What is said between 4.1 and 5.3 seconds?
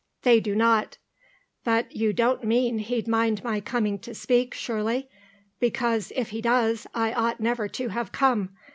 speak, surely?